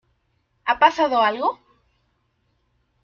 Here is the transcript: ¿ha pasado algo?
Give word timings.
¿ha 0.65 0.79
pasado 0.79 1.21
algo? 1.21 1.59